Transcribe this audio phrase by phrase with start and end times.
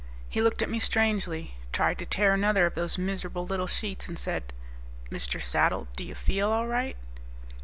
[0.27, 4.17] He looked at me strangely, tried to tear another of those miserable little sheets, and
[4.17, 4.51] said,
[5.11, 5.39] "Mr.
[5.39, 6.97] Saddle, do you feel all right?"